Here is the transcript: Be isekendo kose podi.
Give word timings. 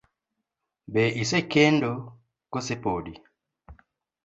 Be 0.93 1.03
isekendo 1.23 1.91
kose 2.51 2.73
podi. 2.83 3.13